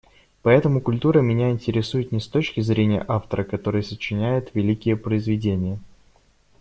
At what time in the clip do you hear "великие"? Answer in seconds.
4.55-4.97